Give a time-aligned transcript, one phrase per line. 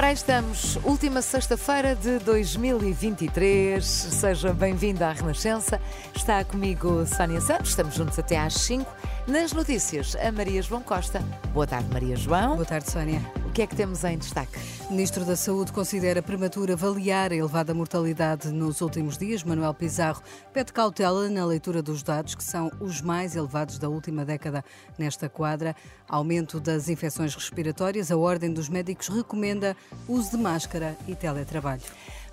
[0.00, 3.84] Ora, aí estamos, última sexta-feira de 2023.
[3.84, 5.78] Seja bem-vindo à Renascença.
[6.16, 8.90] Está comigo Sónia Santos, estamos juntos até às 5.
[9.26, 11.22] Nas notícias, a Maria João Costa.
[11.52, 12.54] Boa tarde, Maria João.
[12.54, 13.20] Boa tarde, Sónia.
[13.46, 14.58] O que é que temos em destaque?
[14.88, 19.44] O Ministro da Saúde considera prematuro avaliar a elevada mortalidade nos últimos dias.
[19.44, 24.24] Manuel Pizarro pede cautela na leitura dos dados, que são os mais elevados da última
[24.24, 24.64] década
[24.98, 25.76] nesta quadra.
[26.08, 28.10] Aumento das infecções respiratórias.
[28.10, 29.76] A Ordem dos Médicos recomenda
[30.08, 31.82] uso de máscara e teletrabalho.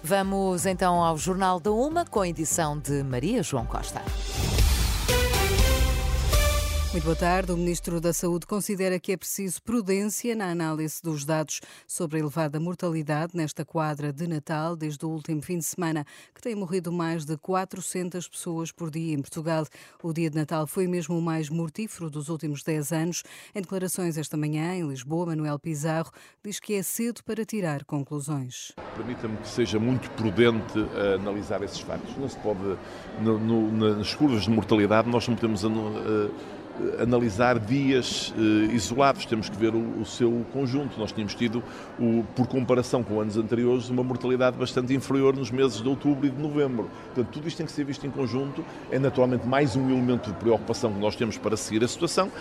[0.04, 4.02] Vamos então ao Jornal da Uma, com a edição de Maria João Costa.
[6.98, 7.52] Muito boa tarde.
[7.52, 12.22] O Ministro da Saúde considera que é preciso prudência na análise dos dados sobre a
[12.22, 16.04] elevada mortalidade nesta quadra de Natal desde o último fim de semana,
[16.34, 19.68] que tem morrido mais de 400 pessoas por dia em Portugal.
[20.02, 23.24] O dia de Natal foi mesmo o mais mortífero dos últimos 10 anos.
[23.54, 26.12] Em declarações esta manhã, em Lisboa, Manuel Pizarro
[26.44, 28.72] diz que é cedo para tirar conclusões.
[28.96, 30.74] Permita-me que seja muito prudente
[31.14, 32.18] analisar esses factos.
[32.18, 32.76] Não se pode,
[33.22, 35.64] no, no, nas curvas de mortalidade, nós não podemos.
[35.64, 36.58] Uh,
[37.00, 41.00] analisar dias eh, isolados, temos que ver o, o, seu conjunto.
[41.00, 41.64] Nós tínhamos tido,
[42.00, 46.30] o, por comparação com anos anteriores, uma mortalidade bastante inferior nos meses de outubro e
[46.30, 46.90] de novembro.
[47.08, 48.64] Portanto, tudo isto tem que ser visto em conjunto.
[48.92, 52.32] É naturalmente mais um elemento de preocupação que nós temos para seguir a situação.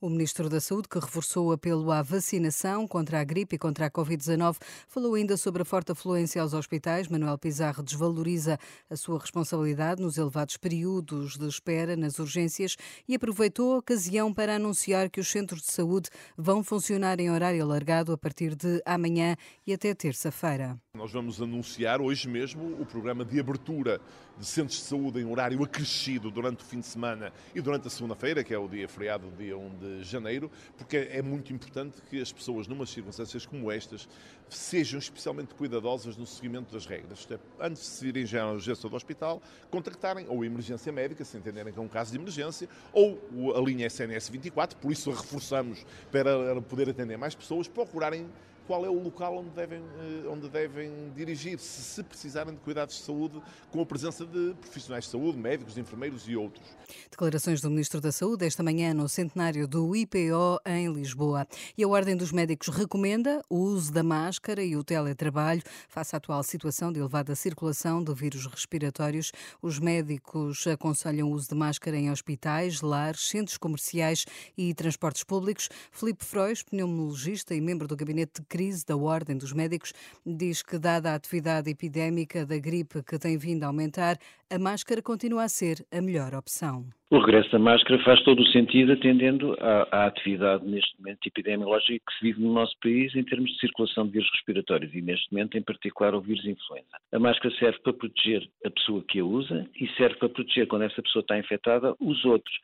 [0.00, 3.86] O Ministro da Saúde, que reforçou o apelo à vacinação contra a gripe e contra
[3.86, 4.56] a Covid-19,
[4.88, 7.08] falou ainda sobre a forte afluência aos hospitais.
[7.08, 12.76] Manuel Pizarro desvaloriza a sua responsabilidade nos elevados períodos de espera nas urgências
[13.08, 17.62] e aproveitou a ocasião para anunciar que os centros de saúde vão funcionar em horário
[17.62, 20.78] alargado a partir de amanhã e até terça-feira.
[20.94, 24.00] Nós vamos anunciar hoje mesmo o programa de abertura
[24.38, 27.90] de centros de saúde em horário acrescido durante o fim de semana e durante a
[27.90, 32.20] segunda-feira, que é o dia feriado, dia 1 de janeiro, porque é muito importante que
[32.20, 34.08] as pessoas, numas circunstâncias como estas,
[34.48, 37.26] sejam especialmente cuidadosas no seguimento das regras.
[37.30, 41.24] É, antes de se irem já à urgência do hospital, contactarem ou a emergência médica,
[41.24, 43.18] se entenderem que é um caso de emergência, ou
[43.56, 48.28] a linha SNS 24, por isso reforçamos para poder atender mais pessoas, procurarem
[48.66, 53.02] qual é o local onde devem, eh, onde devem dirigir-se, se precisarem de cuidados de
[53.02, 56.64] saúde, com a presença de profissionais de saúde, médicos, enfermeiros e outros.
[57.10, 61.46] Declarações do Ministro da Saúde esta manhã no centenário do IPO em Lisboa.
[61.76, 66.18] E a Ordem dos Médicos recomenda o uso da máscara e o teletrabalho face à
[66.18, 69.32] atual situação de elevada circulação de vírus respiratórios.
[69.60, 74.24] Os médicos aconselham o uso de máscara em hospitais, lares, centros comerciais
[74.56, 75.68] e transportes públicos.
[75.90, 79.92] Felipe Frois, pneumologista e membro do gabinete de crise da Ordem dos Médicos,
[80.24, 84.16] diz que, dada a atividade epidémica da gripe que tem vindo a aumentar,
[84.48, 86.84] a máscara continua a ser a melhor opção.
[87.10, 92.00] O regresso da máscara faz todo o sentido atendendo à, à, atividade neste momento epidemiológica
[92.06, 95.32] que se vive no nosso país em termos de circulação de vírus respiratórios e neste
[95.32, 96.88] momento em particular o vírus influenza.
[97.12, 100.82] A máscara serve para proteger a pessoa que a usa e serve para proteger quando
[100.82, 102.54] essa pessoa está infectada os outros.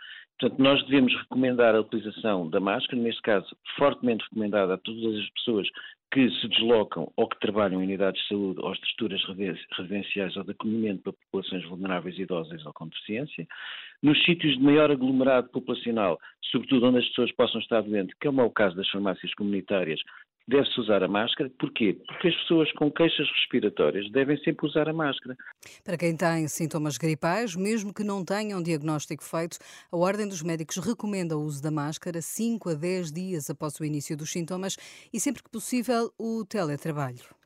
[0.41, 5.31] Portanto, nós devemos recomendar a utilização da máscara, neste caso, fortemente recomendada a todas as
[5.31, 5.69] pessoas
[6.11, 9.23] que se deslocam ou que trabalham em unidades de saúde ou estruturas
[9.77, 13.47] residenciais ou de acolhimento para populações vulneráveis, idosas ou com deficiência,
[14.03, 16.19] nos sítios de maior aglomerado populacional,
[16.51, 20.01] sobretudo onde as pessoas possam estar doentes, que é o caso das farmácias comunitárias,
[20.47, 21.51] deve-se usar a máscara.
[21.59, 21.97] Porquê?
[22.07, 25.37] Porque as pessoas com queixas respiratórias devem sempre usar a máscara.
[25.85, 29.59] Para quem tem sintomas gripais, mesmo que não tenham diagnóstico feito,
[29.91, 33.85] a Ordem dos Médicos recomenda o uso da máscara 5 a 10 dias após o
[33.85, 34.77] início dos sintomas
[35.13, 37.41] e sempre que possível o teletrabalho.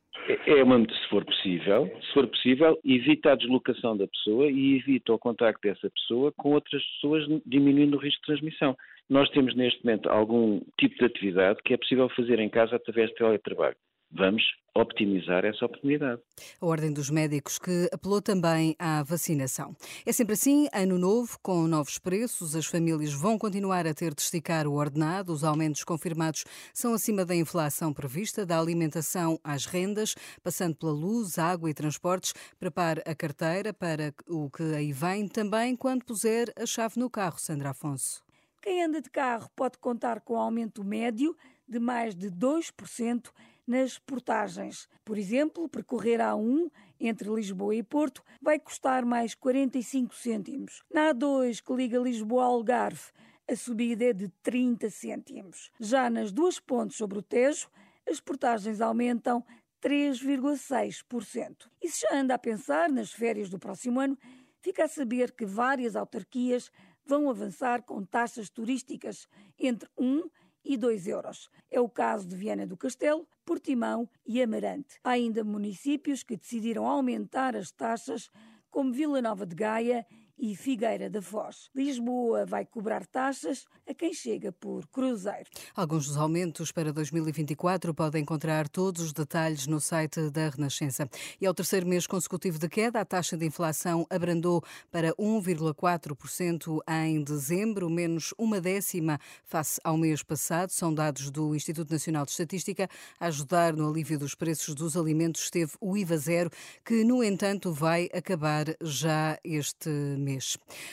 [0.47, 5.13] É uma, se for possível, se for possível, evita a deslocação da pessoa e evita
[5.13, 8.75] o contacto dessa pessoa com outras pessoas, diminuindo o risco de transmissão.
[9.09, 13.11] Nós temos neste momento algum tipo de atividade que é possível fazer em casa através
[13.11, 13.77] de teletrabalho.
[14.17, 14.43] Vamos
[14.77, 16.21] optimizar essa oportunidade.
[16.61, 19.75] A Ordem dos Médicos que apelou também à vacinação.
[20.07, 24.23] É sempre assim, ano novo, com novos preços, as famílias vão continuar a ter de
[24.23, 30.15] esticar o ordenado, os aumentos confirmados são acima da inflação prevista, da alimentação às rendas,
[30.43, 32.33] passando pela luz, água e transportes.
[32.59, 37.39] Prepare a carteira para o que aí vem, também quando puser a chave no carro,
[37.39, 38.25] Sandra Afonso.
[38.65, 41.37] Quem anda de carro pode contar com aumento médio
[41.69, 43.31] de mais de 2%
[43.67, 44.89] nas portagens.
[45.05, 50.83] Por exemplo, percorrer a A1 entre Lisboa e Porto vai custar mais 45 cêntimos.
[50.91, 53.03] Na A2, que liga Lisboa ao Algarve,
[53.47, 55.71] a subida é de 30 cêntimos.
[55.79, 57.69] Já nas duas pontes sobre o Tejo,
[58.09, 59.45] as portagens aumentam
[59.83, 61.69] 3,6%.
[61.83, 64.17] E se já anda a pensar nas férias do próximo ano,
[64.63, 66.71] fica a saber que várias autarquias
[67.07, 69.27] vão avançar com taxas turísticas
[69.59, 70.29] entre 1
[70.65, 71.51] e 2 euros.
[71.71, 74.99] É o caso de Viana do Castelo, Portimão e Amarante.
[75.05, 78.31] Há ainda municípios que decidiram aumentar as taxas,
[78.71, 80.07] como Vila Nova de Gaia
[80.39, 81.71] e Figueira da Foz.
[81.75, 85.49] Lisboa vai cobrar taxas a quem chega por cruzeiro.
[85.75, 91.09] Alguns dos aumentos para 2024 podem encontrar todos os detalhes no site da Renascença.
[91.41, 97.23] E ao terceiro mês consecutivo de queda, a taxa de inflação abrandou para 1,4% em
[97.23, 100.71] dezembro, menos uma décima face ao mês passado.
[100.71, 102.89] São dados do Instituto Nacional de Estatística.
[103.21, 106.51] A ajudar no alívio dos preços dos alimentos esteve o IVA zero,
[106.85, 110.24] que, no entanto, vai acabar já este mês.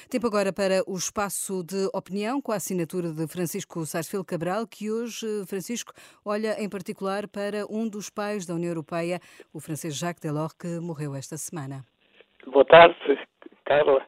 [0.09, 4.91] Tempo agora para o espaço de opinião com a assinatura de Francisco Sarsfield Cabral, que
[4.91, 5.93] hoje, Francisco,
[6.25, 9.19] olha em particular para um dos pais da União Europeia,
[9.53, 11.83] o francês Jacques Delors, que morreu esta semana.
[12.47, 12.95] Boa tarde,
[13.65, 14.05] Carla.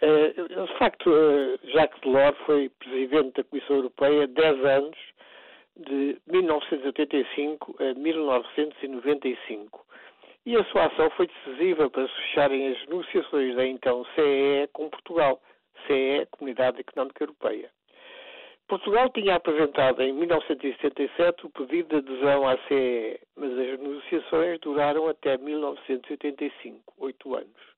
[0.00, 4.96] Eh, de facto, eh, Jacques Delors foi presidente da Comissão Europeia 10 anos,
[5.76, 9.86] de 1985 a 1995
[10.46, 14.88] e a sua ação foi decisiva para se fecharem as negociações da então CEE com
[14.88, 15.42] Portugal,
[15.86, 17.68] CEE, Comunidade Económica Europeia.
[18.68, 25.08] Portugal tinha apresentado em 1977 o pedido de adesão à CEE, mas as negociações duraram
[25.08, 27.76] até 1985, oito anos.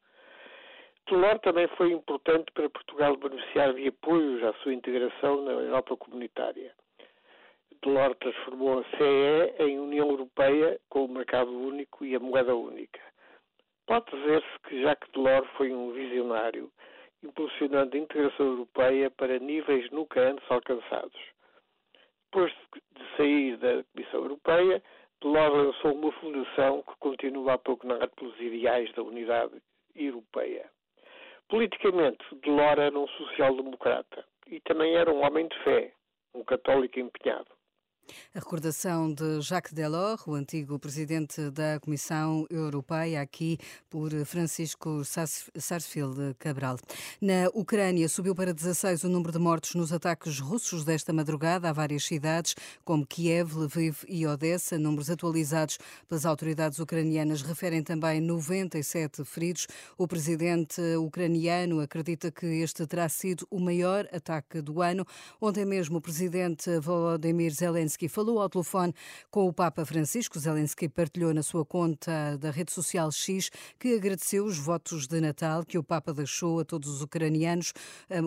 [1.09, 6.75] Delors também foi importante para Portugal beneficiar de apoios à sua integração na Europa comunitária.
[7.83, 13.01] Delors transformou a CE em União Europeia com o mercado único e a moeda única.
[13.87, 16.71] Pode dizer-se que Jacques Delors foi um visionário,
[17.23, 21.19] impulsionando a integração europeia para níveis nunca antes alcançados.
[22.27, 24.83] Depois de sair da Comissão Europeia,
[25.23, 29.61] Delors lançou uma fundação que continua a pugnar pelos ideais da unidade
[29.95, 30.71] europeia.
[31.49, 35.93] Politicamente, Delors era um social-democrata e também era um homem de fé,
[36.35, 37.58] um católico empenhado.
[38.35, 43.59] A recordação de Jacques Delors, o antigo presidente da Comissão Europeia, aqui
[43.91, 46.79] por Francisco Sarsfield Cabral.
[47.21, 51.73] Na Ucrânia, subiu para 16 o número de mortos nos ataques russos desta madrugada a
[51.73, 54.79] várias cidades, como Kiev, Lviv e Odessa.
[54.79, 55.79] Números atualizados
[56.09, 59.67] pelas autoridades ucranianas referem também 97 feridos.
[59.97, 65.07] O presidente ucraniano acredita que este terá sido o maior ataque do ano.
[65.41, 68.95] Ontem mesmo, o presidente Volodymyr Zelensky Zelensky falou ao telefone
[69.31, 70.39] com o Papa Francisco.
[70.39, 75.65] Zelensky partilhou na sua conta da rede social X que agradeceu os votos de Natal
[75.65, 77.73] que o Papa deixou a todos os ucranianos.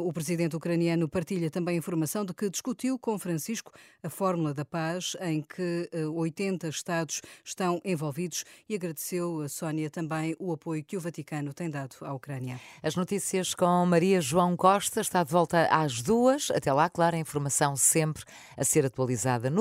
[0.04, 3.72] O presidente ucraniano partilha também informação de que discutiu com Francisco
[4.04, 10.36] a fórmula da paz, em que 80 Estados estão envolvidos e agradeceu a Sónia também
[10.40, 12.60] o apoio que o Vaticano tem dado à Ucrânia.
[12.84, 16.52] As notícias com Maria João Costa está de volta às duas.
[16.52, 18.24] Até lá, claro, a informação sempre
[18.58, 19.61] a ser atualizada no